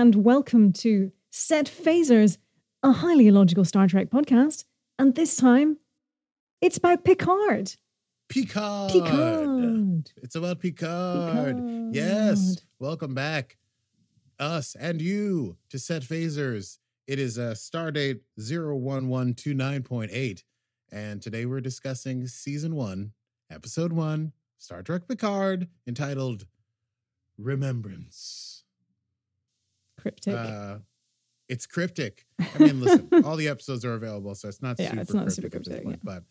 [0.00, 2.38] And welcome to Set Phasers,
[2.82, 4.64] a highly illogical Star Trek podcast.
[4.98, 5.76] And this time,
[6.62, 7.74] it's about Picard.
[8.30, 8.92] Picard.
[8.92, 10.10] Picard.
[10.22, 11.58] It's about Picard.
[11.92, 12.62] Yes.
[12.78, 13.58] Welcome back,
[14.38, 16.78] us and you, to Set Phasers.
[17.06, 20.42] It is a star date 01129.8.
[20.90, 23.12] And today we're discussing season one,
[23.50, 26.46] episode one, Star Trek Picard, entitled
[27.36, 28.49] Remembrance.
[30.00, 30.34] Cryptic.
[30.34, 30.78] Uh,
[31.48, 32.24] it's cryptic.
[32.38, 35.22] I mean, listen, all the episodes are available, so it's not Yeah, super it's not
[35.24, 36.12] cryptic super cryptic, point, yeah.
[36.14, 36.24] but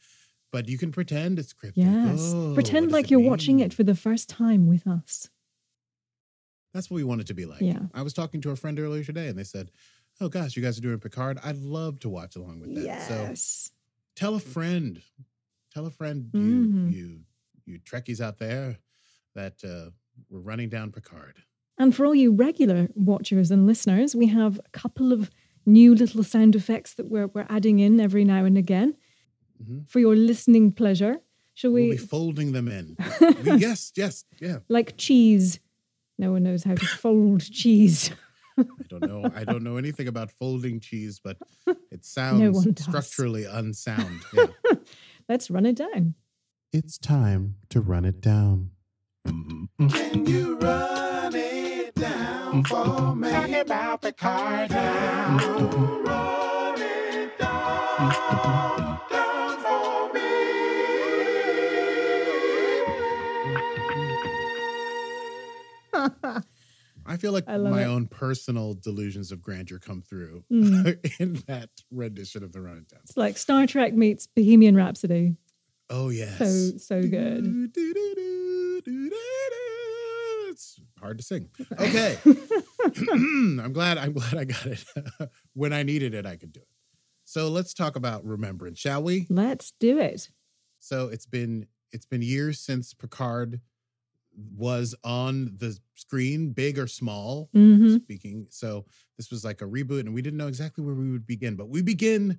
[0.52, 1.84] but you can pretend it's cryptic.
[1.84, 2.31] yes.
[2.34, 5.30] Oh, Pretend like you're watching it for the first time with us.
[6.73, 7.61] That's what we want it to be like.
[7.61, 7.80] Yeah.
[7.94, 9.72] I was talking to a friend earlier today, and they said,
[10.22, 11.39] "Oh gosh, you guys are doing Picard.
[11.44, 13.72] I'd love to watch along with that." So Yes.
[14.16, 15.02] tell a friend,
[15.73, 17.20] tell a friend, you you
[17.66, 18.78] you Trekkies out there,
[19.36, 19.92] that uh,
[20.30, 21.36] we're running down Picard.
[21.80, 25.31] And for all you regular watchers and listeners, we have a couple of
[25.66, 28.95] new little sound effects that we're, we're adding in every now and again
[29.63, 29.89] Mhm.
[29.89, 31.17] for your listening pleasure.
[31.53, 31.91] Shall We'll we?
[31.91, 32.95] be folding them in.
[33.44, 34.59] We- yes, yes, yeah.
[34.69, 35.59] like cheese.
[36.17, 38.11] No one knows how to fold cheese.
[38.58, 39.31] I don't know.
[39.36, 41.38] I don't know anything about folding cheese, but
[41.91, 42.86] it sounds one does.
[42.86, 44.19] structurally unsound.
[44.33, 44.47] Yeah.
[45.30, 46.16] Let's run it down.
[46.73, 48.71] It's time to run it down.
[49.25, 49.70] Can
[50.25, 51.08] you run it
[52.52, 53.30] down for me?
[53.32, 55.37] Talk about Picard now.
[56.05, 60.30] Run it down, down for me.
[67.05, 67.86] I feel like I my it.
[67.86, 70.98] own personal delusions of grandeur come through Mm.
[71.20, 72.99] in that rendition of the Run Down.
[73.04, 75.36] It's like Star Trek meets Bohemian Rhapsody.
[75.89, 77.71] Oh yes, So so good.
[77.76, 77.77] It's
[81.09, 81.49] hard to sing.
[81.80, 82.17] Okay,
[83.11, 83.97] I'm glad.
[83.97, 84.86] I'm glad I got it
[85.53, 86.25] when I needed it.
[86.25, 86.67] I could do it.
[87.25, 89.25] So let's talk about remembrance, shall we?
[89.30, 90.30] Let's do it.
[90.80, 93.59] So it's been it's been years since Picard
[94.55, 97.49] was on the screen, big or small.
[97.53, 98.86] hmm Speaking, so
[99.17, 101.69] this was like a reboot, and we didn't know exactly where we would begin, but
[101.69, 102.37] we begin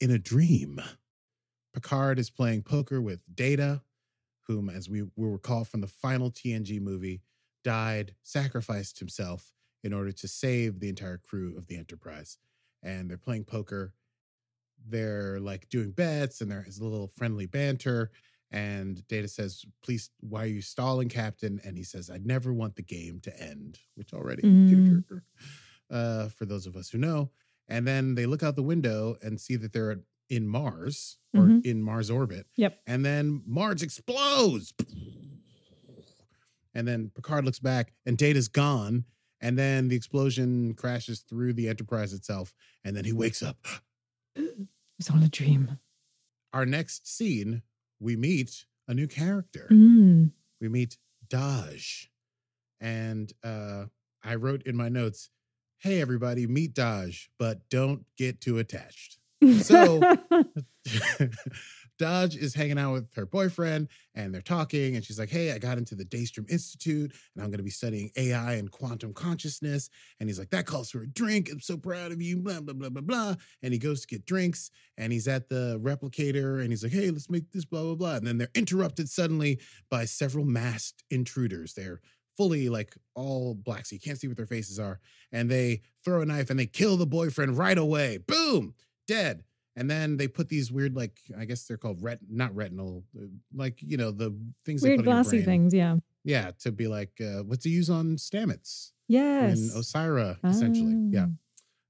[0.00, 0.80] in a dream.
[1.74, 3.82] Picard is playing poker with Data,
[4.46, 7.20] whom, as we will recall from the final TNG movie,
[7.64, 9.52] died, sacrificed himself
[9.84, 12.38] in order to save the entire crew of the Enterprise.
[12.82, 13.94] And they're playing poker.
[14.86, 18.10] They're like doing bets, and there is a little friendly banter.
[18.50, 21.60] And Data says, Please, why are you stalling, Captain?
[21.64, 25.22] And he says, I never want the game to end, which already, Mm.
[25.90, 27.30] uh, for those of us who know.
[27.68, 31.64] And then they look out the window and see that they're in Mars or Mhm.
[31.66, 32.46] in Mars orbit.
[32.56, 32.80] Yep.
[32.86, 34.72] And then Mars explodes.
[36.78, 39.04] And then Picard looks back and Data's gone.
[39.40, 42.54] And then the explosion crashes through the Enterprise itself.
[42.84, 43.56] And then he wakes up.
[44.36, 44.56] It
[44.96, 45.78] was all a dream.
[46.52, 47.62] Our next scene,
[47.98, 49.66] we meet a new character.
[49.72, 50.30] Mm.
[50.60, 52.06] We meet Dahj.
[52.80, 53.86] And uh,
[54.22, 55.30] I wrote in my notes,
[55.78, 59.18] hey, everybody, meet Dahj, but don't get too attached.
[59.62, 60.00] So-
[61.98, 64.96] Dodge is hanging out with her boyfriend and they're talking.
[64.96, 67.70] And she's like, Hey, I got into the Daystrom Institute and I'm going to be
[67.70, 69.90] studying AI and quantum consciousness.
[70.20, 71.50] And he's like, That calls for a drink.
[71.50, 72.38] I'm so proud of you.
[72.38, 73.34] Blah, blah, blah, blah, blah.
[73.62, 77.10] And he goes to get drinks and he's at the replicator and he's like, Hey,
[77.10, 78.14] let's make this, blah, blah, blah.
[78.16, 81.74] And then they're interrupted suddenly by several masked intruders.
[81.74, 82.00] They're
[82.36, 85.00] fully like all black, so you can't see what their faces are.
[85.32, 88.18] And they throw a knife and they kill the boyfriend right away.
[88.18, 88.74] Boom,
[89.08, 89.42] dead.
[89.78, 93.26] And then they put these weird, like I guess they're called ret, not retinal, uh,
[93.54, 95.96] like you know the things they Weird put in your glassy things, yeah.
[96.24, 99.58] Yeah, to be like uh, what's he use on Stamets Yes.
[99.58, 101.10] and Osyraa, essentially.
[101.12, 101.26] Yeah.
[101.28, 101.34] Ah.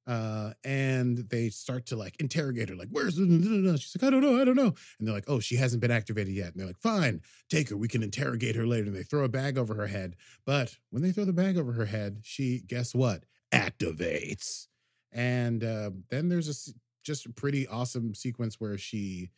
[0.09, 4.23] Uh, and they start to like interrogate her, like, where's the, she's like, I don't
[4.23, 4.75] know, I don't know.
[4.99, 6.53] And they're like, oh, she hasn't been activated yet.
[6.53, 7.21] And they're like, fine,
[7.51, 7.77] take her.
[7.77, 8.87] We can interrogate her later.
[8.87, 10.17] And they throw a bag over her head.
[10.47, 13.25] But when they throw the bag over her head, she, guess what?
[13.53, 14.69] Activates.
[15.13, 16.73] And uh, then there's a
[17.09, 19.31] just a pretty awesome sequence where she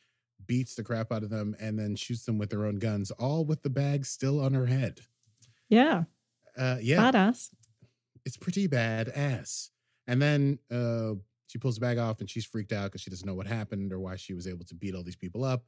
[0.46, 3.44] beats the crap out of them and then shoots them with their own guns, all
[3.44, 5.00] with the bag still on her head.
[5.68, 6.04] Yeah.
[6.58, 7.50] Uh, yeah, Badass.
[8.26, 9.70] it's pretty bad ass.
[10.08, 11.12] And then uh,
[11.46, 13.92] she pulls the bag off and she's freaked out because she doesn't know what happened
[13.92, 15.62] or why she was able to beat all these people up.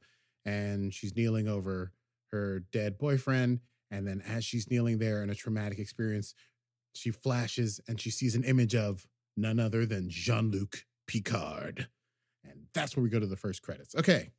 [0.45, 1.93] And she's kneeling over
[2.31, 3.61] her dead boyfriend.
[3.91, 6.35] And then as she's kneeling there in a traumatic experience,
[6.93, 9.07] she flashes and she sees an image of
[9.37, 11.87] none other than Jean Luc Picard.
[12.43, 13.95] And that's where we go to the first credits.
[13.95, 14.31] Okay.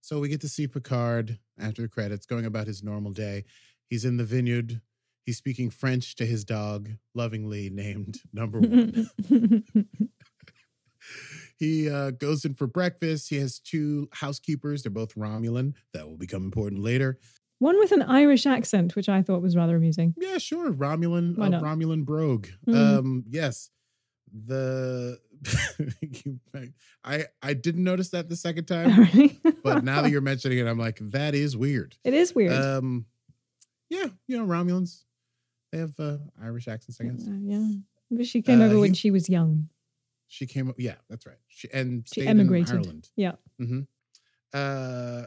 [0.00, 3.44] So we get to see Picard after the credits going about his normal day.
[3.88, 4.80] He's in the vineyard.
[5.24, 9.08] He's speaking French to his dog, lovingly named Number One.
[11.58, 13.28] he uh, goes in for breakfast.
[13.28, 14.82] He has two housekeepers.
[14.82, 15.74] They're both Romulan.
[15.92, 17.18] That will become important later.
[17.60, 20.14] One with an Irish accent, which I thought was rather amusing.
[20.18, 20.72] Yeah, sure.
[20.72, 21.60] Romulan, uh.
[21.60, 22.48] Romulan brogue.
[22.66, 22.98] Mhm.
[22.98, 23.70] Um, yes.
[24.34, 25.18] The
[27.04, 29.08] I I didn't notice that the second time,
[29.62, 31.96] but now that you're mentioning it, I'm like, that is weird.
[32.04, 32.52] it is weird.
[32.52, 33.06] Um,
[33.90, 35.04] yeah, you know, Romulans,
[35.70, 37.26] they have uh, Irish accents, I guess.
[37.28, 37.66] Uh, yeah.
[38.10, 39.68] But she came Uh, over when he- she was young.
[40.28, 41.36] She came up, yeah, that's right.
[41.48, 42.70] She and She emigrated.
[42.70, 43.10] in Ireland.
[43.16, 43.32] Yeah.
[43.58, 43.80] hmm
[44.54, 45.24] Uh,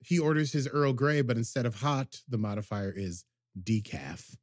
[0.00, 3.24] he orders his Earl Grey, but instead of hot, the modifier is
[3.62, 4.34] decaf.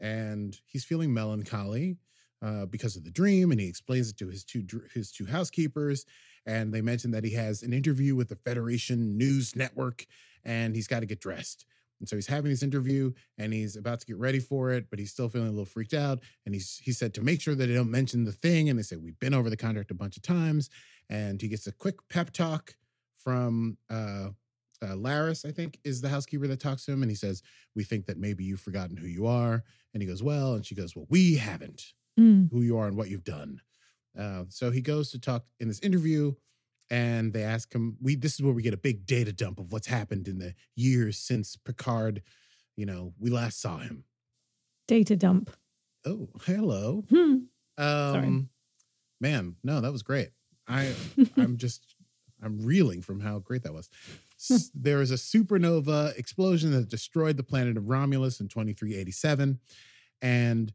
[0.00, 1.98] And he's feeling melancholy
[2.42, 4.64] uh, because of the dream, and he explains it to his two
[4.94, 6.06] his two housekeepers.
[6.46, 10.06] And they mention that he has an interview with the Federation News Network,
[10.44, 11.66] and he's got to get dressed.
[12.00, 14.98] And so he's having this interview, and he's about to get ready for it, but
[14.98, 16.20] he's still feeling a little freaked out.
[16.46, 18.70] And he's he said to make sure that they don't mention the thing.
[18.70, 20.70] And they say we've been over the contract a bunch of times.
[21.10, 22.74] And he gets a quick pep talk
[23.18, 24.30] from uh,
[24.82, 27.42] uh, Laris, I think, is the housekeeper that talks to him, and he says,
[27.74, 30.74] "We think that maybe you've forgotten who you are." And he goes, "Well," and she
[30.74, 32.50] goes, "Well, we haven't Mm.
[32.50, 33.60] who you are and what you've done."
[34.18, 36.34] Uh, so he goes to talk in this interview,
[36.90, 37.96] and they ask him.
[38.00, 40.54] We this is where we get a big data dump of what's happened in the
[40.74, 42.22] years since Picard.
[42.76, 44.04] You know, we last saw him.
[44.88, 45.50] Data dump.
[46.04, 47.04] Oh, hello.
[47.10, 47.36] Hmm.
[47.78, 48.50] Um,
[49.20, 50.30] man, no, that was great.
[50.66, 50.94] I
[51.36, 51.94] I'm just
[52.42, 53.88] I'm reeling from how great that was.
[54.38, 59.60] S- there a supernova explosion that destroyed the planet of Romulus in 2387,
[60.22, 60.72] and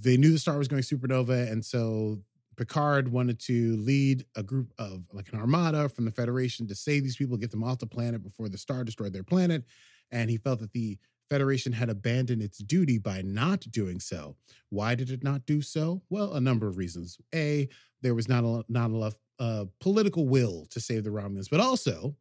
[0.00, 2.18] they knew the star was going supernova, and so
[2.56, 7.02] Picard wanted to lead a group of like an armada from the Federation to save
[7.02, 9.64] these people, get them off the planet before the star destroyed their planet,
[10.10, 10.98] and he felt that the
[11.30, 14.36] Federation had abandoned its duty by not doing so.
[14.68, 16.02] Why did it not do so?
[16.10, 17.18] Well, a number of reasons.
[17.32, 17.68] A,
[18.02, 22.16] there was not a, not enough uh, political will to save the Romulans, but also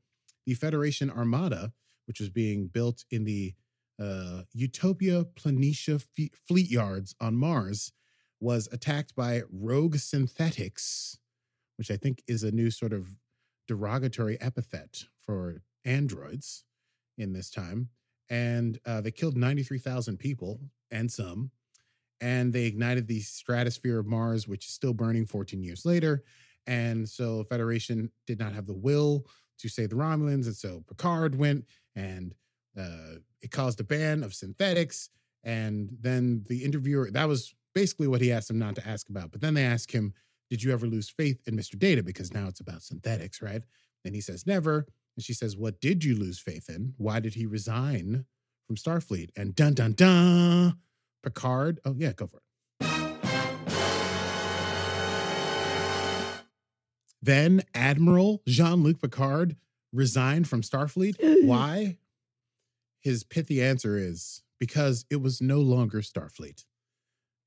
[0.45, 1.74] the Federation Armada,
[2.06, 3.54] which was being built in the
[4.00, 7.92] uh, Utopia Planitia fe- fleet yards on Mars,
[8.40, 11.18] was attacked by rogue synthetics,
[11.78, 13.16] which I think is a new sort of
[13.68, 16.63] derogatory epithet for androids
[17.18, 17.90] in this time.
[18.30, 20.60] And uh, they killed 93,000 people
[20.92, 21.51] and some.
[22.22, 26.24] And they ignited the stratosphere of Mars, which is still burning 14 years later.
[26.68, 29.25] And so Federation did not have the will
[29.60, 30.46] to save the Romulans.
[30.46, 31.66] And so Picard went
[31.96, 32.34] and
[32.77, 35.10] uh, it caused a ban of synthetics.
[35.44, 39.31] And then the interviewer, that was basically what he asked him not to ask about.
[39.31, 40.13] But then they asked him,
[40.50, 41.77] Did you ever lose faith in Mr.
[41.77, 42.03] Data?
[42.03, 43.62] Because now it's about synthetics, right?
[44.05, 44.86] And he says, Never.
[45.15, 46.94] And she says, What did you lose faith in?
[46.98, 48.25] Why did he resign
[48.67, 49.29] from Starfleet?
[49.36, 50.77] And dun dun dun,
[51.24, 51.79] Picard.
[51.86, 52.44] Oh, yeah, go for it.
[57.22, 59.58] Then Admiral Jean Luc Picard
[59.91, 61.15] resigned from Starfleet.
[61.46, 61.98] Why?
[63.00, 66.65] His pithy answer is because it was no longer Starfleet.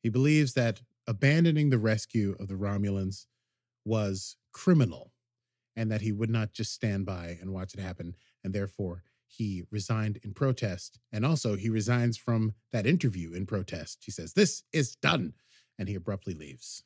[0.02, 3.26] He believes that abandoning the rescue of the Romulans
[3.85, 5.12] was criminal
[5.76, 8.14] and that he would not just stand by and watch it happen.
[8.44, 10.99] And therefore, he resigned in protest.
[11.11, 14.02] And also, he resigns from that interview in protest.
[14.04, 15.35] He says, This is done.
[15.78, 16.85] And he abruptly leaves.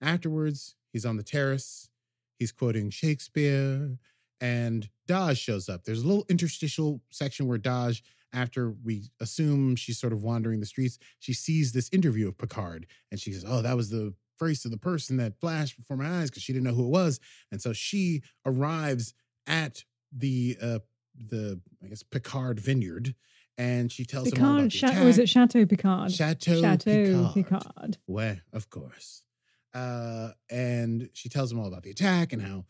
[0.00, 1.90] Afterwards, he's on the terrace.
[2.38, 3.98] He's quoting Shakespeare,
[4.40, 5.84] and Dahj shows up.
[5.84, 8.02] There's a little interstitial section where Dahj,
[8.32, 12.86] after we assume she's sort of wandering the streets, she sees this interview of Picard,
[13.10, 16.20] and she says, "Oh, that was the face of the person that flashed before my
[16.20, 19.14] eyes," because she didn't know who it was, and so she arrives
[19.46, 20.78] at the uh,
[21.14, 23.14] the I guess Picard vineyard,
[23.56, 26.12] and she tells him all about the or is it Chateau Picard?
[26.12, 27.34] Chateau, Chateau Picard.
[27.34, 27.98] Picard.
[28.06, 29.22] Well, of course.
[29.74, 32.64] Uh, and she tells him all about the attack and how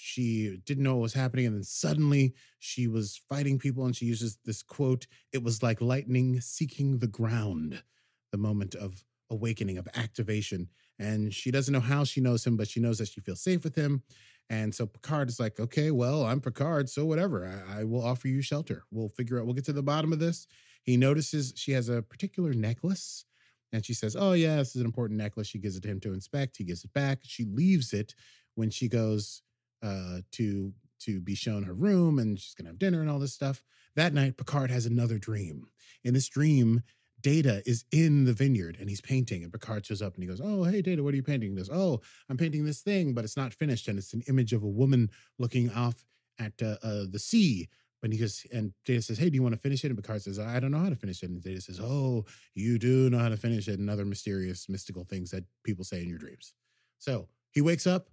[0.00, 1.46] she didn't know what was happening.
[1.46, 5.80] And then suddenly she was fighting people and she uses this quote It was like
[5.80, 7.82] lightning seeking the ground,
[8.30, 10.68] the moment of awakening, of activation.
[11.00, 13.64] And she doesn't know how she knows him, but she knows that she feels safe
[13.64, 14.04] with him.
[14.48, 17.44] And so Picard is like, okay, well, I'm Picard, so whatever.
[17.44, 18.84] I, I will offer you shelter.
[18.92, 20.46] We'll figure out, we'll get to the bottom of this.
[20.84, 23.24] He notices she has a particular necklace.
[23.72, 25.48] And she says, Oh, yeah, this is an important necklace.
[25.48, 26.56] She gives it to him to inspect.
[26.56, 27.18] He gives it back.
[27.22, 28.14] She leaves it
[28.54, 29.42] when she goes
[29.82, 33.34] uh, to to be shown her room and she's gonna have dinner and all this
[33.34, 33.62] stuff.
[33.94, 35.68] That night, Picard has another dream.
[36.04, 36.82] In this dream,
[37.20, 40.40] Data is in the vineyard and he's painting, and Picard shows up and he goes,
[40.42, 43.36] "Oh, hey, Data, what are you painting?" This, "Oh, I'm painting this thing, but it's
[43.36, 46.04] not finished, and it's an image of a woman looking off
[46.38, 47.68] at uh, uh, the sea."
[48.00, 50.22] But he goes, and Data says, "Hey, do you want to finish it?" And Picard
[50.22, 53.18] says, "I don't know how to finish it." And Data says, "Oh, you do know
[53.18, 56.54] how to finish it," and other mysterious, mystical things that people say in your dreams.
[56.98, 58.08] So he wakes up.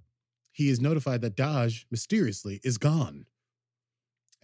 [0.56, 3.26] He is notified that Dahj mysteriously is gone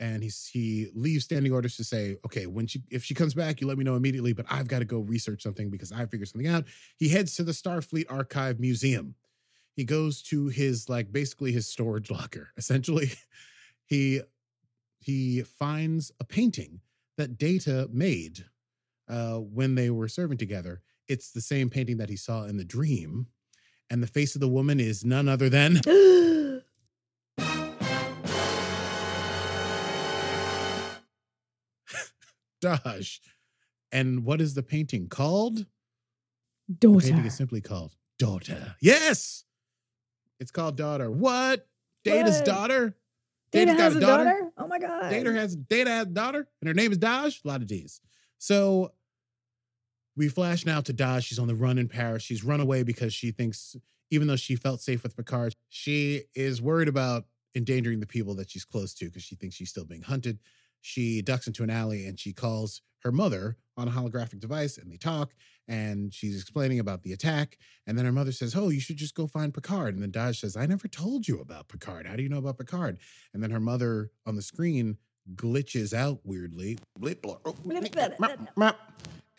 [0.02, 3.62] and he's he leaves standing orders to say, okay, when she if she comes back,
[3.62, 4.34] you let me know immediately.
[4.34, 6.66] But I've got to go research something because I figured something out.
[6.98, 9.16] He heads to the Starfleet Archive Museum.
[9.76, 12.50] He goes to his like basically his storage locker.
[12.58, 13.12] Essentially,
[13.86, 14.22] he
[15.00, 16.82] he finds a painting
[17.18, 18.46] that Data made
[19.08, 20.82] uh, when they were serving together.
[21.08, 23.28] It's the same painting that he saw in the dream,
[23.92, 25.82] and the face of the woman is none other than
[32.64, 33.20] Dahj.
[33.92, 35.66] And what is the painting called?
[36.80, 37.00] Daughter.
[37.00, 38.76] The painting is simply called Daughter.
[38.82, 39.44] Yes.
[40.40, 41.12] It's called Daughter.
[41.12, 41.68] What?
[42.04, 42.46] Data's What?
[42.46, 42.96] daughter?
[43.52, 44.24] Data Data's got has a daughter?
[44.24, 44.52] daughter?
[44.58, 45.10] Oh my god.
[45.10, 47.44] Data has Data has a daughter, and her name is Dahj.
[47.44, 48.00] A lot of D's.
[48.38, 48.94] So
[50.16, 51.26] we flash now to Dahj.
[51.26, 52.24] She's on the run in Paris.
[52.24, 53.76] She's run away because she thinks,
[54.10, 57.26] even though she felt safe with Picard, she is worried about
[57.56, 60.40] endangering the people that she's close to because she thinks she's still being hunted.
[60.82, 64.92] She ducks into an alley and she calls her mother on a holographic device and
[64.92, 65.34] they talk
[65.68, 67.58] and she's explaining about the attack.
[67.88, 69.94] And then her mother says, Oh, you should just go find Picard.
[69.94, 72.08] And then Dahj says, I never told you about Picard.
[72.08, 73.00] How do you know about Picard?
[73.34, 74.98] And then her mother on the screen
[75.36, 76.78] glitches out weirdly.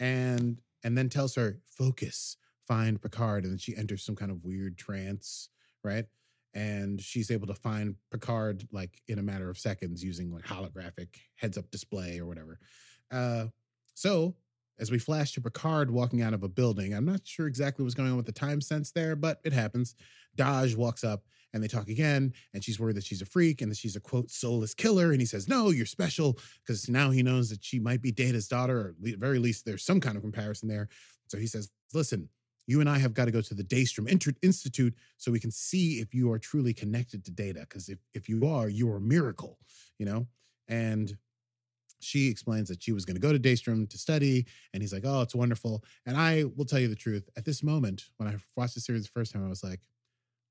[0.03, 3.45] And and then tells her, focus, find Picard.
[3.45, 5.49] And then she enters some kind of weird trance,
[5.85, 6.07] right?
[6.55, 11.09] And she's able to find Picard like in a matter of seconds using like holographic
[11.37, 12.59] heads up display or whatever.
[13.13, 13.47] Uh,
[13.95, 14.35] so
[14.79, 17.95] as we flash to Picard walking out of a building, I'm not sure exactly what's
[17.95, 19.95] going on with the time sense there, but it happens.
[20.37, 23.71] Dahj walks up and they talk again, and she's worried that she's a freak and
[23.71, 25.13] that she's a quote soulless killer.
[25.13, 28.49] And he says, No, you're special, because now he knows that she might be Data's
[28.49, 30.89] daughter, or at very least there's some kind of comparison there.
[31.29, 32.29] So he says, Listen,
[32.67, 34.09] you and I have got to go to the Daystrom
[34.43, 37.61] Institute so we can see if you are truly connected to Data.
[37.61, 39.59] Because if, if you are, you are a miracle,
[39.99, 40.27] you know?
[40.69, 41.17] And
[42.03, 45.05] she explains that she was going to go to Daystrom to study, and he's like,
[45.07, 47.29] "Oh, it's wonderful." And I will tell you the truth.
[47.37, 49.81] At this moment, when I watched the series the first time, I was like,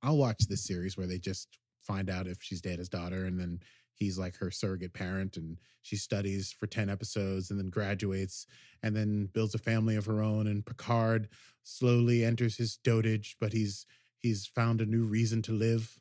[0.01, 1.47] "I'll watch this series where they just
[1.79, 3.59] find out if she's Data's daughter, and then
[3.93, 8.45] he's like her surrogate parent, and she studies for ten episodes, and then graduates,
[8.83, 10.47] and then builds a family of her own.
[10.47, 11.27] And Picard
[11.63, 13.85] slowly enters his dotage, but he's
[14.19, 15.99] he's found a new reason to live.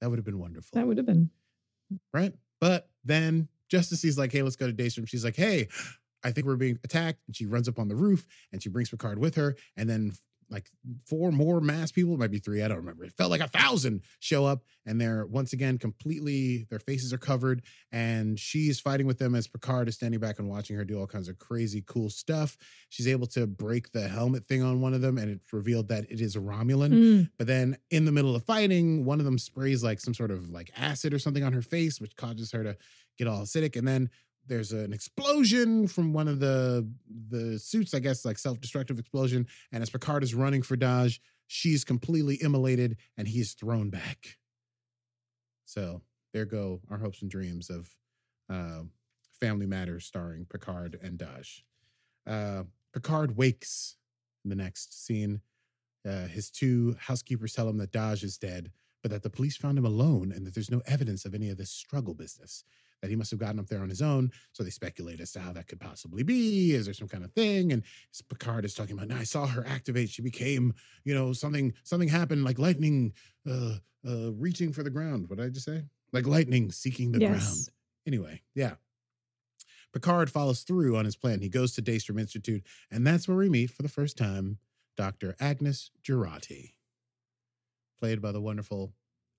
[0.00, 1.30] That would have been wonderful That would have been.
[2.12, 2.34] right?
[2.60, 5.68] But then just as he's like, hey, let's go to Daystrom, she's like, hey,
[6.22, 7.20] I think we're being attacked.
[7.26, 9.56] And she runs up on the roof and she brings Picard with her.
[9.76, 10.12] And then
[10.50, 10.70] like
[11.04, 13.04] four more mass people, it might be three, I don't remember.
[13.04, 17.18] It felt like a thousand show up and they're once again completely, their faces are
[17.18, 17.62] covered.
[17.90, 21.06] And she's fighting with them as Picard is standing back and watching her do all
[21.06, 22.56] kinds of crazy, cool stuff.
[22.88, 26.10] She's able to break the helmet thing on one of them and it's revealed that
[26.10, 26.92] it is a Romulan.
[26.92, 27.30] Mm.
[27.38, 30.50] But then in the middle of fighting, one of them sprays like some sort of
[30.50, 32.76] like acid or something on her face, which causes her to
[33.18, 33.76] get all acidic.
[33.76, 34.10] And then
[34.48, 36.88] there's an explosion from one of the
[37.28, 39.46] the suits, I guess, like self-destructive explosion.
[39.72, 44.38] And as Picard is running for Dodge, she's completely immolated and he's thrown back.
[45.64, 47.90] So there go our hopes and dreams of
[48.48, 48.82] uh,
[49.40, 51.64] Family Matters starring Picard and Dodge.
[52.26, 53.96] Uh, Picard wakes
[54.44, 55.40] in the next scene.
[56.08, 58.70] Uh, his two housekeepers tell him that Dodge is dead,
[59.02, 61.58] but that the police found him alone and that there's no evidence of any of
[61.58, 62.64] this struggle business.
[63.02, 64.30] That he must have gotten up there on his own.
[64.52, 66.72] So they speculate as to how that could possibly be.
[66.72, 67.72] Is there some kind of thing?
[67.72, 67.82] And
[68.28, 70.08] Picard is talking about, no, I saw her activate.
[70.08, 70.74] She became,
[71.04, 73.12] you know, something, something happened like lightning
[73.48, 73.74] uh,
[74.08, 75.28] uh, reaching for the ground.
[75.28, 75.82] What did I just say?
[76.12, 77.68] Like lightning seeking the ground.
[78.06, 78.74] Anyway, yeah.
[79.92, 81.40] Picard follows through on his plan.
[81.40, 84.58] He goes to Daystrom Institute, and that's where we meet for the first time
[84.96, 85.34] Dr.
[85.40, 86.72] Agnes Jurati,
[87.98, 88.92] played by the wonderful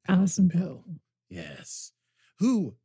[0.08, 0.84] Allison Pill.
[1.30, 1.92] Yes.
[2.40, 2.76] Who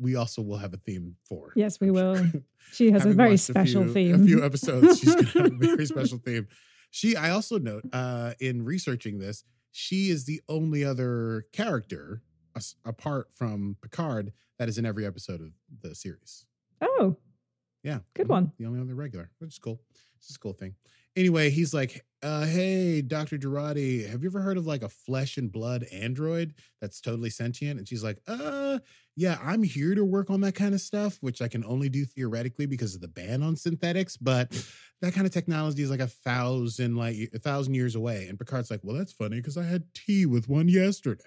[0.00, 1.52] we also will have a theme for.
[1.56, 2.16] Yes, we will.
[2.72, 4.14] She has a very special few- theme.
[4.14, 5.00] A few episodes.
[5.00, 6.46] She's going to have a very special theme.
[6.92, 9.42] she I also note uh in researching this,
[9.72, 12.22] she is the only other character
[12.56, 15.50] as- apart from Picard that is in every episode of
[15.82, 16.46] the series.
[16.80, 17.16] Oh,
[17.82, 18.00] Yeah.
[18.14, 18.52] Good mhm, one.
[18.58, 19.80] The only other regular, which is cool.
[20.18, 20.74] It's a cool thing.
[21.16, 23.38] Anyway, he's like, uh, hey, Dr.
[23.38, 27.78] Jurati, have you ever heard of like a flesh and blood android that's totally sentient?
[27.78, 28.78] And she's like, uh,
[29.16, 32.04] yeah, I'm here to work on that kind of stuff, which I can only do
[32.04, 34.50] theoretically because of the ban on synthetics, but
[35.00, 38.26] that kind of technology is like a thousand like a thousand years away.
[38.28, 41.24] And Picard's like, well, that's funny because I had tea with one yesterday.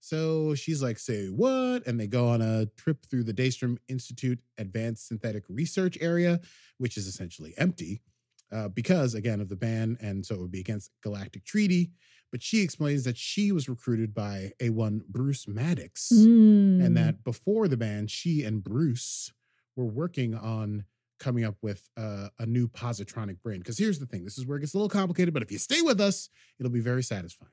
[0.00, 1.86] So she's like, say what?
[1.86, 6.40] And they go on a trip through the Daystrom Institute Advanced Synthetic Research Area,
[6.78, 8.02] which is essentially empty
[8.52, 9.96] uh, because, again, of the ban.
[10.00, 11.90] And so it would be against Galactic Treaty.
[12.30, 16.84] But she explains that she was recruited by A1 Bruce Maddox Mm.
[16.84, 19.32] and that before the ban, she and Bruce
[19.76, 20.84] were working on
[21.18, 23.58] coming up with uh, a new positronic brain.
[23.58, 25.58] Because here's the thing this is where it gets a little complicated, but if you
[25.58, 26.28] stay with us,
[26.60, 27.50] it'll be very satisfying.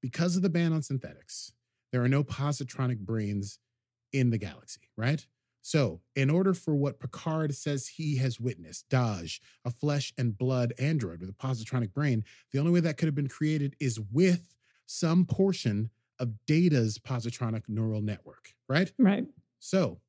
[0.00, 1.52] Because of the ban on synthetics,
[1.92, 3.58] there are no positronic brains
[4.12, 5.26] in the galaxy, right?
[5.64, 10.74] So, in order for what Picard says he has witnessed, Dahj, a flesh and blood
[10.76, 14.56] android with a positronic brain, the only way that could have been created is with
[14.86, 18.92] some portion of Data's positronic neural network, right?
[18.98, 19.24] right.
[19.60, 20.00] So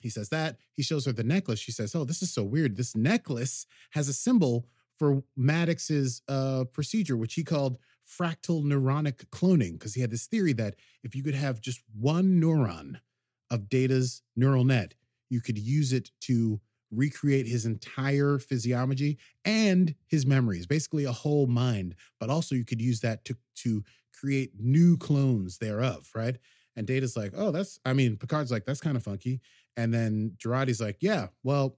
[0.00, 0.56] he says that.
[0.72, 1.58] He shows her the necklace.
[1.58, 2.76] She says, Oh, this is so weird.
[2.76, 4.66] This necklace has a symbol
[4.98, 10.54] for Maddox's uh, procedure, which he called fractal neuronic cloning, because he had this theory
[10.54, 13.00] that if you could have just one neuron
[13.50, 14.94] of Data's neural net,
[15.30, 21.46] you could use it to recreate his entire physiology and his memories, basically a whole
[21.46, 21.94] mind.
[22.18, 23.84] But also, you could use that to to
[24.18, 26.36] create new clones thereof, right?
[26.76, 29.40] And Data's like, oh, that's, I mean, Picard's like, that's kind of funky.
[29.76, 31.76] And then Jurati's like, yeah, well,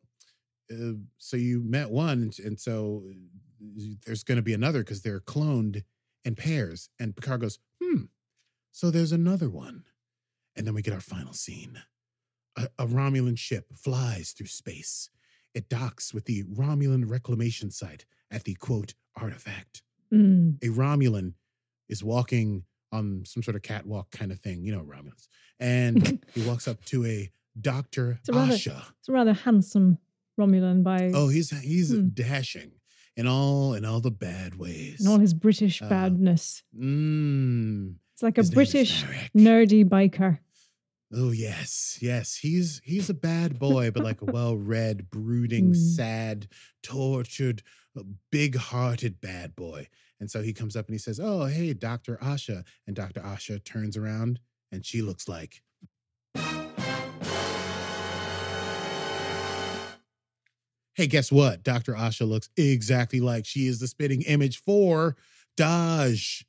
[0.70, 5.20] uh, so you met one, and, so uh, there's going to be another because they're
[5.20, 5.84] cloned
[6.24, 6.90] in pairs.
[6.98, 8.04] And Picard goes, hmm,
[8.72, 9.84] so there's another one.
[10.60, 11.78] And then we get our final scene.
[12.58, 15.08] A, a Romulan ship flies through space.
[15.54, 20.58] It docks with the Romulan reclamation site at the quote artifact Mm.
[20.62, 21.32] a Romulan
[21.88, 25.28] is walking on some sort of catwalk kind of thing, you know, Romulans.
[25.60, 28.18] And he walks up to a Dr.
[28.20, 28.82] It's a rather- Asha.
[28.98, 29.96] It's a rather handsome
[30.38, 32.08] Romulan by Oh, he's he's Hmm.
[32.08, 32.72] dashing
[33.16, 35.00] in all in all the bad ways.
[35.00, 36.64] in all his British Uh, badness.
[36.76, 40.38] Mm, It's like a his name is British nerdy biker.
[41.12, 42.36] Oh yes, yes.
[42.36, 45.76] He's he's a bad boy, but like a well-read, brooding, Mm.
[45.96, 46.46] sad,
[46.84, 47.62] tortured,
[47.98, 49.88] uh, big-hearted bad boy.
[50.20, 52.16] And so he comes up and he says, "Oh, hey, Dr.
[52.22, 53.20] Asha." And Dr.
[53.22, 54.38] Asha turns around
[54.70, 55.62] and she looks like
[60.94, 61.62] Hey, guess what?
[61.62, 61.94] Dr.
[61.94, 65.16] Asha looks exactly like she is the spitting image for
[65.56, 66.44] Dahj.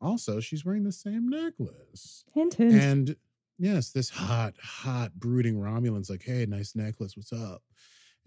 [0.00, 2.24] Also, she's wearing the same necklace.
[2.34, 2.74] Hint, hint.
[2.74, 3.16] And
[3.58, 7.16] yes, this hot, hot, brooding Romulan's like, hey, nice necklace.
[7.16, 7.62] What's up?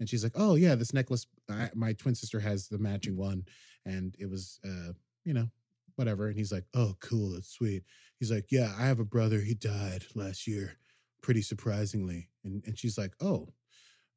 [0.00, 3.44] And she's like, oh, yeah, this necklace, I, my twin sister has the matching one.
[3.84, 4.92] And it was, uh,
[5.24, 5.48] you know,
[5.96, 6.28] whatever.
[6.28, 7.32] And he's like, oh, cool.
[7.32, 7.82] That's sweet.
[8.18, 9.40] He's like, yeah, I have a brother.
[9.40, 10.78] He died last year,
[11.22, 12.28] pretty surprisingly.
[12.44, 13.48] And, and she's like, oh,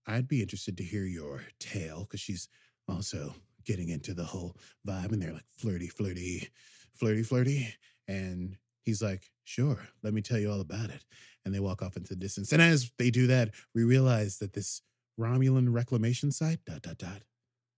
[0.08, 2.48] I'd be interested to hear your tale because she's
[2.88, 3.34] also
[3.66, 5.12] getting into the whole vibe.
[5.12, 6.50] And they're like, flirty, flirty,
[6.94, 7.74] flirty, flirty.
[8.08, 11.06] And he's like, sure, let me tell you all about it.
[11.46, 12.52] And they walk off into the distance.
[12.52, 14.82] And as they do that, we realize that this
[15.20, 17.24] Romulan reclamation site, dot, dot, dot,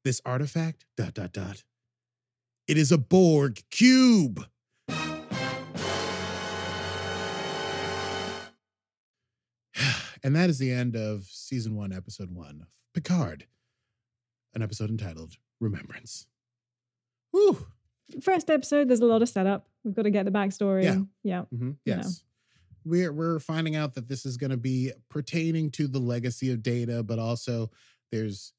[0.04, 1.64] this artifact, dot, dot, dot,
[2.68, 4.46] it is a Borg cube.
[10.26, 13.46] And that is the end of season one, episode one of Picard,
[14.54, 16.28] an episode entitled Remembrance.
[17.34, 17.66] Woo!
[18.22, 19.68] First episode, there's a lot of setup.
[19.84, 20.84] We've got to get the backstory.
[20.84, 21.02] Yeah.
[21.24, 21.44] Yeah.
[21.54, 22.02] Mhm, You know.
[22.02, 22.24] Yes.
[22.86, 26.62] We're we're finding out that this is going to be pertaining to the legacy of
[26.62, 27.72] Data, but also
[28.12, 28.54] there's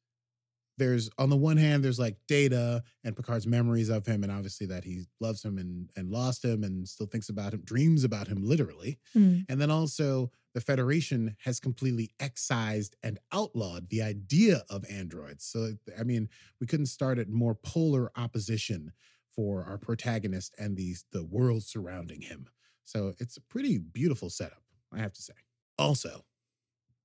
[0.76, 4.66] there's on the one hand there's like Data and Picard's memories of him, and obviously
[4.68, 8.26] that he loves him and and lost him and still thinks about him, dreams about
[8.26, 9.44] him literally, Mm.
[9.48, 15.44] and then also the Federation has completely excised and outlawed the idea of androids.
[15.44, 16.28] So I mean,
[16.60, 18.92] we couldn't start at more polar opposition
[19.34, 22.46] for our protagonist and the the world surrounding him.
[22.84, 25.34] So it's a pretty beautiful setup, I have to say.
[25.78, 26.24] Also,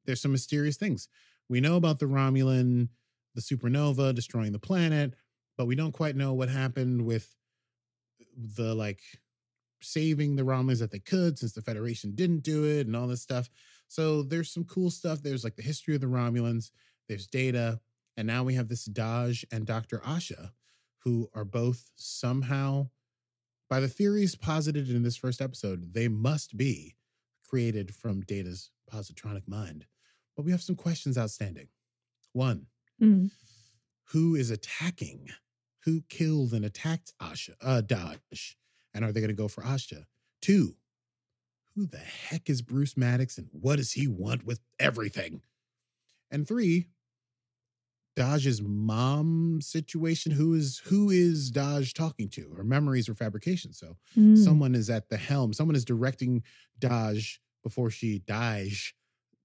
[0.06, 1.08] there's some mysterious things.
[1.50, 2.89] We know about the Romulan,
[3.36, 5.15] the supernova destroying the planet,
[5.58, 7.36] but we don't quite know what happened with
[8.38, 9.02] the like
[9.82, 13.22] saving the Romulans that they could since the Federation didn't do it and all this
[13.22, 13.50] stuff.
[13.88, 15.22] So there's some cool stuff.
[15.22, 16.72] There's like the history of the Romulans,
[17.08, 17.80] there's data,
[18.18, 20.00] and now we have this Dahj and Dr.
[20.00, 20.52] Asha
[21.04, 22.90] who are both somehow,
[23.70, 26.96] by the theories posited in this first episode, they must be
[27.48, 29.86] created from Data's positronic mind.
[30.36, 31.68] But we have some questions outstanding.
[32.34, 32.68] One,
[33.02, 33.32] Mm.
[34.12, 35.30] who is attacking?
[35.86, 38.58] Who killed and attacked Asha, uh, Dodge?
[38.94, 40.06] And are they going to go for Asha?
[40.42, 40.76] Two,
[41.76, 45.42] who the heck is Bruce Maddox and what does he want with everything?
[46.30, 46.88] And three,
[48.20, 50.34] Dodge's mom situation.
[50.34, 52.54] Who is who is Dodge talking to?
[52.58, 53.72] Her memories were fabrication.
[53.72, 54.38] So Mm.
[54.38, 55.54] someone is at the helm.
[55.54, 56.44] Someone is directing
[56.78, 58.94] Dodge before she dies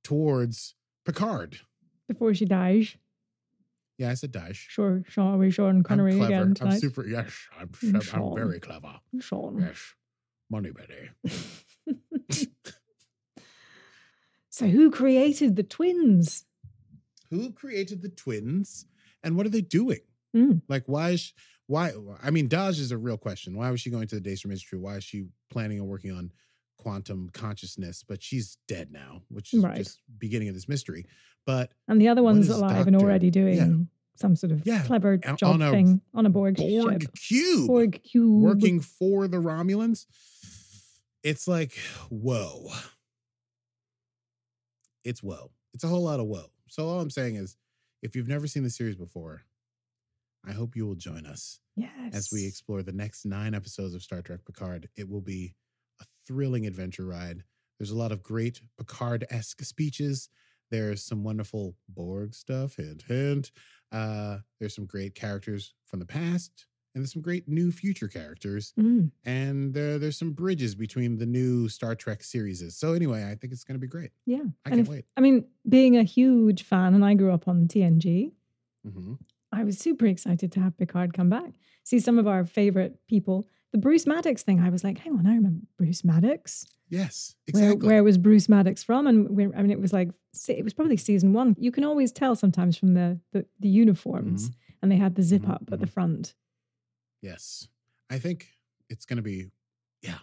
[0.03, 1.61] towards Picard.
[2.09, 2.97] Before she dies.
[3.97, 4.67] Yeah, I said Dodge.
[4.69, 6.33] Sure, Sean, we Sean I'm Connery clever.
[6.33, 7.07] again I'm super.
[7.07, 7.69] Yes, I'm.
[7.69, 8.99] Mm, I'm very clever.
[9.21, 9.61] Sean.
[9.61, 9.95] Yes,
[10.51, 11.11] money Betty.
[14.51, 16.45] so who created the twins?
[17.31, 18.87] Who created the twins,
[19.23, 20.01] and what are they doing?
[20.37, 20.63] Mm.
[20.69, 21.33] Like, why is sh-
[21.67, 21.93] why?
[22.23, 23.57] I mean, Dodge is a real question.
[23.57, 24.81] Why was she going to the Daystrom Institute?
[24.81, 26.31] Why is she planning on working on
[26.79, 28.05] quantum consciousness?
[28.07, 29.77] But she's dead now, which is Right.
[29.77, 31.07] just beginning of this mystery.
[31.47, 33.77] But And the other one's alive and already doing Yeah.
[34.17, 37.15] some sort of Yeah, clever job on a thing on a Borg, Borg ship.
[37.15, 38.43] cube, Borg cube.
[38.43, 40.07] working for the Romulans.
[41.23, 41.73] It's like
[42.11, 42.71] whoa.
[45.05, 45.51] It's whoa.
[45.73, 46.51] It's a whole lot of whoa.
[46.75, 47.57] So all I'm saying is,
[48.03, 49.43] if you've never seen the series before,
[50.45, 52.13] I hope you will join us Yes.
[52.13, 54.89] as we explore the next nine episodes of Star Trek Picard.
[54.97, 55.55] It will be
[56.01, 57.45] a thrilling adventure ride.
[57.79, 60.29] There's a lot of great Picard esque speeches.
[60.73, 63.53] There's some wonderful Borg stuff, hint, hint.
[63.93, 68.72] Uh, there's some great characters from the past, and there's some great new future characters.
[68.78, 69.11] Mm.
[69.24, 72.62] And there, there's some bridges between the new Star Trek series.
[72.76, 74.11] So, anyway, I think it's going to be great.
[74.26, 74.37] Yeah.
[74.38, 75.04] I and can't if, wait.
[75.16, 78.33] I mean, being a huge fan, and I grew up on TNG,
[78.88, 79.14] hmm
[79.52, 81.52] I was super excited to have Picard come back.
[81.85, 83.46] See some of our favorite people.
[83.70, 86.66] The Bruce Maddox thing, I was like, hang on, I remember Bruce Maddox.
[86.88, 87.88] Yes, Where, exactly.
[87.88, 89.07] where was Bruce Maddox from?
[89.07, 90.11] And I mean, it was like
[90.48, 91.54] it was probably season one.
[91.59, 94.78] You can always tell sometimes from the the, the uniforms, Mm-hmm.
[94.83, 96.35] and they had the zip Mhm, up at the front.
[97.25, 97.69] Yes.
[98.11, 98.49] I think
[98.91, 99.47] it's going to be,
[100.03, 100.19] yeah.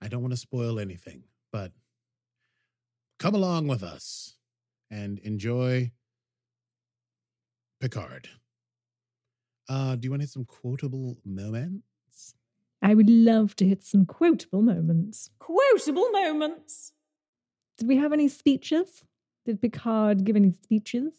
[0.00, 1.72] I don't want to spoil anything, but
[3.18, 4.36] come along with us
[4.88, 5.90] and enjoy
[7.80, 8.28] Picard.
[9.68, 12.34] Uh, do you want to hit some quotable moments?
[12.80, 15.28] I would love to hit some quotable moments.
[15.40, 16.92] Quotable moments.
[17.78, 19.02] Did we have any speeches?
[19.44, 21.14] Did Picard give any speeches?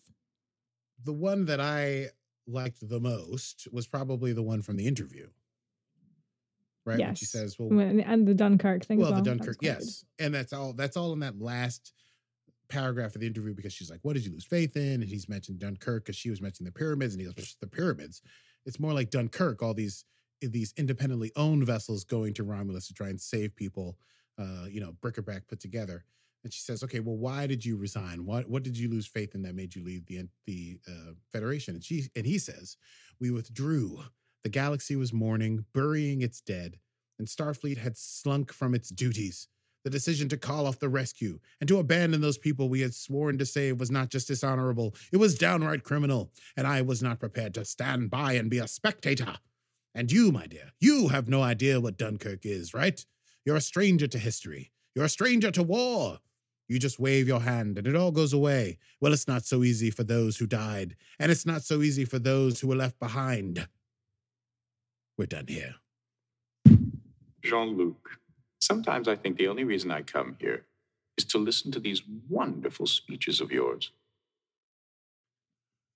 [1.04, 2.12] The one that I
[2.48, 5.28] liked the most was probably the one from the interview.
[6.86, 7.00] Right?
[7.00, 9.00] When she says, well, And the Dunkirk thing.
[9.00, 9.22] well, the well.
[9.22, 10.74] Was Dunkirk, yes, and that's all.
[10.74, 11.94] That's all in that last
[12.68, 15.30] paragraph of the interview because she's like, "What did you lose faith in?" And he's
[15.30, 18.22] mentioned Dunkirk because she was mentioning the pyramids, and he goes, "The pyramids."
[18.66, 19.64] It's more like Dunkirk.
[19.64, 20.04] All these
[20.42, 23.98] these independently owned vessels going to Romulus to try and save people.
[24.38, 26.04] Uh, you know, bric-a-brac put together.
[26.44, 28.26] And she says, "Okay, well, why did you resign?
[28.26, 31.76] What what did you lose faith in that made you leave the the uh, Federation?"
[31.76, 32.78] And she and he says,
[33.20, 34.04] "We withdrew.
[34.44, 36.80] The galaxy was mourning, burying its dead,
[37.18, 39.48] and Starfleet had slunk from its duties.
[39.86, 43.38] The decision to call off the rescue and to abandon those people we had sworn
[43.38, 46.34] to save was not just dishonorable; it was downright criminal.
[46.58, 49.38] And I was not prepared to stand by and be a spectator.
[49.96, 53.06] And you, my dear, you have no idea what Dunkirk is, right?
[53.46, 54.74] You're a stranger to history.
[54.94, 56.20] You're a stranger to war."
[56.68, 58.78] You just wave your hand and it all goes away.
[59.02, 62.20] Well, it's not so easy for those who died, and it's not so easy for
[62.20, 63.68] those who were left behind.
[65.18, 65.76] We're done here.
[67.44, 68.10] Jean Luc,
[68.62, 70.66] sometimes I think the only reason I come here
[71.18, 73.92] is to listen to these wonderful speeches of yours.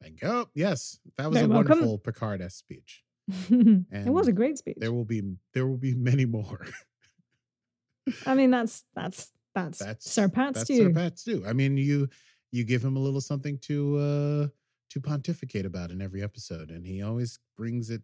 [0.01, 0.27] Thank you.
[0.27, 1.69] Oh, yes, that was Very a welcome.
[1.71, 3.03] wonderful Picard speech.
[3.49, 4.77] it was a great speech.
[4.77, 5.21] There will be
[5.53, 6.65] there will be many more.
[8.25, 10.75] I mean, that's that's that's, That's Sir Pat's that's.
[10.75, 11.43] Sir Pat's due.
[11.47, 12.09] I mean, you
[12.51, 14.47] you give him a little something to uh
[14.89, 18.01] to pontificate about in every episode, and he always brings it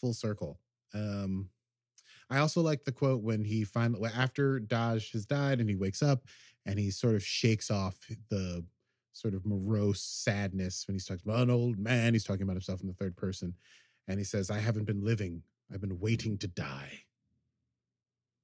[0.00, 0.60] full circle.
[0.94, 1.50] Um
[2.30, 6.02] I also like the quote when he finally after Dahj has died and he wakes
[6.02, 6.24] up
[6.66, 7.96] and he sort of shakes off
[8.30, 8.64] the
[9.12, 12.12] sort of morose sadness when he's talking about an old man.
[12.12, 13.54] He's talking about himself in the third person.
[14.08, 15.42] And he says, I haven't been living.
[15.72, 17.04] I've been waiting to die.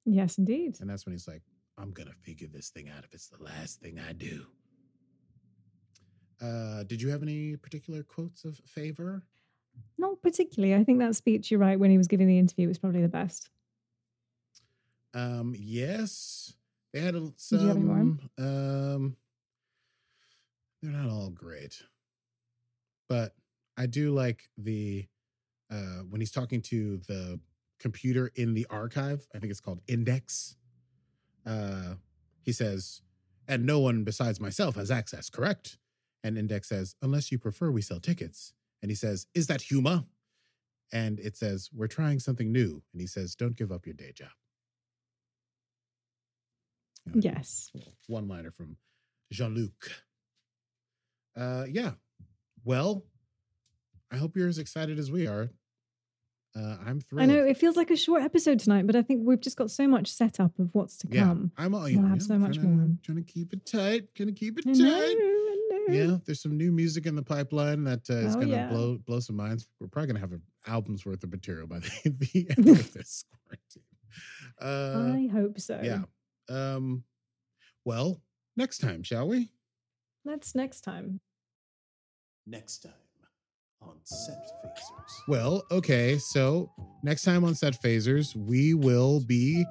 [0.06, 0.76] Yes, indeed.
[0.80, 1.42] And that's when he's like,
[1.80, 4.46] I'm gonna figure this thing out if it's the last thing I do.
[6.40, 9.22] Uh, did you have any particular quotes of favor?
[9.98, 10.74] Not particularly.
[10.74, 13.08] I think that speech, you're right, when he was giving the interview was probably the
[13.08, 13.50] best.
[15.14, 16.54] Um, yes,
[16.92, 17.96] they had a, you have any more?
[17.96, 18.30] some.
[18.38, 19.16] Um,
[20.82, 21.82] they're not all great,
[23.08, 23.34] but
[23.76, 25.06] I do like the
[25.70, 27.40] uh, when he's talking to the
[27.78, 30.56] computer in the archive, I think it's called Index.
[31.46, 31.94] Uh,
[32.42, 33.02] he says,
[33.48, 35.78] "And no one besides myself has access, correct?"
[36.22, 40.06] And Index says, "Unless you prefer, we sell tickets." And he says, "Is that Huma?"
[40.92, 44.12] And it says, "We're trying something new." And he says, "Don't give up your day
[44.12, 44.30] job."
[47.06, 47.70] You know, Yes.
[48.06, 48.76] one liner from
[49.32, 50.04] Jean Luc.
[51.36, 51.92] Uh, yeah.
[52.64, 53.06] Well,
[54.10, 55.50] I hope you're as excited as we are.
[56.56, 57.22] Uh, I'm thrilled.
[57.22, 59.70] I know it feels like a short episode tonight, but I think we've just got
[59.70, 61.52] so much setup of what's to Yeah, come.
[61.56, 61.82] I'm all.
[61.82, 62.96] We'll You know, have yeah, so much trying to- more.
[63.04, 64.12] Trying to keep it tight.
[64.18, 64.78] Gonna keep it I tight.
[64.78, 65.94] know, I know.
[65.94, 68.68] Yeah, there's some new music in the pipeline that uh, is Oh, gonna yeah.
[68.68, 69.68] blow blow some minds.
[69.78, 73.24] We're probably gonna have an album's worth of material by the, the end of this
[73.30, 73.84] quarantine.
[74.60, 75.80] Uh, I hope so.
[75.82, 76.02] yeah.
[76.48, 77.04] Um.
[77.84, 78.20] Well,
[78.56, 79.50] next time, shall we?
[80.24, 81.20] That's next time.
[82.46, 82.92] Next time
[83.82, 85.28] on Set Phasers.
[85.28, 86.18] Well, okay.
[86.18, 86.70] So
[87.02, 89.64] next time on Set Phasers, we will be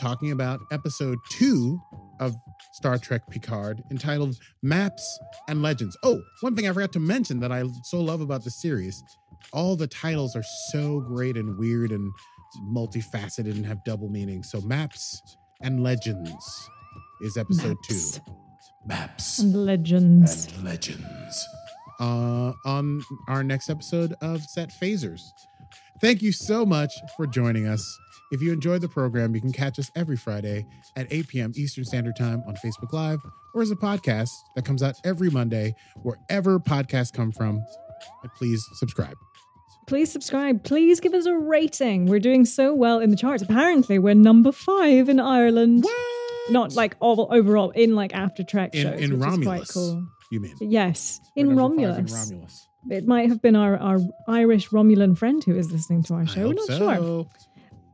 [0.00, 1.80] talking about episode two
[2.20, 2.34] of
[2.72, 5.96] Star Trek Picard entitled Maps and Legends.
[6.02, 9.02] Oh, one thing I forgot to mention that I so love about the series
[9.52, 12.10] all the titles are so great and weird and
[12.68, 14.50] multifaceted and have double meanings.
[14.50, 15.20] So, Maps
[15.60, 16.70] and Legends
[17.22, 18.32] is episode Maps two.
[18.86, 20.46] Maps And legends.
[20.54, 21.48] and legends.
[22.00, 25.20] Uh, on our next episode of Set Phasers.
[26.00, 27.98] Thank you so much for joining us.
[28.32, 31.52] If you enjoyed the program, you can catch us every Friday at 8 p.m.
[31.54, 33.20] Eastern Standard Time on Facebook Live
[33.54, 37.62] or as a podcast that comes out every Monday, wherever podcasts come from.
[38.36, 39.16] Please subscribe.
[39.86, 40.64] Please subscribe.
[40.64, 42.06] Please give us a rating.
[42.06, 43.42] We're doing so well in the charts.
[43.42, 45.84] Apparently, we're number five in Ireland.
[46.50, 49.70] Not like all, overall in like after Trek In- shows, in which is quite Romulus.
[49.70, 50.06] cool.
[50.30, 50.54] You mean?
[50.60, 51.98] Yes, in Romulus.
[51.98, 52.68] In Romulus.
[52.90, 56.48] It might have been our, our Irish Romulan friend who is listening to our show.
[56.48, 56.78] We're not so.
[56.78, 57.26] sure.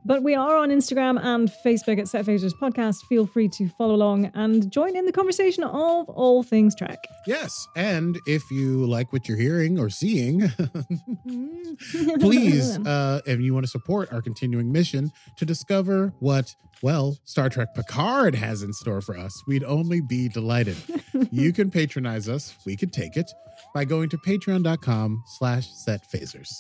[0.04, 3.04] But we are on Instagram and Facebook at Set Phasers Podcast.
[3.08, 6.98] Feel free to follow along and join in the conversation of all things Trek.
[7.26, 7.68] Yes.
[7.76, 10.48] And if you like what you're hearing or seeing,
[12.18, 17.50] please, uh, if you want to support our continuing mission to discover what, well, Star
[17.50, 20.76] Trek Picard has in store for us, we'd only be delighted.
[21.30, 23.30] you can patronize us, we could take it,
[23.74, 26.50] by going to patreon.com slash set phasers.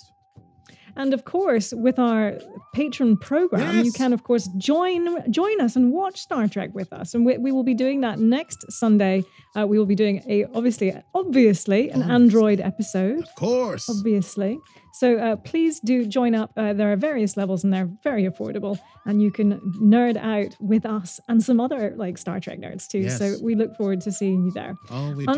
[0.96, 2.38] And of course, with our
[2.74, 7.14] patron program, you can of course join join us and watch Star Trek with us.
[7.14, 9.24] And we, we will be doing that next Sunday.
[9.56, 12.02] Uh, we will be doing a obviously obviously an.
[12.02, 13.22] Android episode.
[13.22, 13.88] Of course.
[13.88, 14.58] Obviously.
[14.92, 16.52] So uh, please do join up.
[16.56, 18.78] Uh, there are various levels and they're very affordable.
[19.06, 23.08] And you can nerd out with us and some other like Star Trek nerds too.
[23.10, 24.74] So we look forward to seeing you there.
[24.90, 25.32] All we do.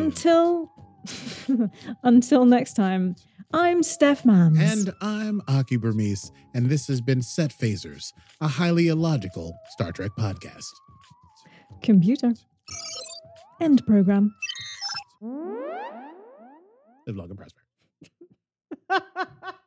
[2.02, 3.16] Until next time,
[3.52, 4.58] I'm Steph Mams.
[4.60, 10.12] And I'm Aki Burmese, and this has been Set Phasers, a highly illogical Star Trek
[10.18, 10.64] podcast.
[11.82, 12.32] Computer.
[13.60, 14.34] End program.
[17.06, 17.60] Live long and prosper.